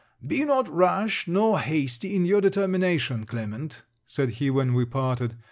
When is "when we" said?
4.49-4.83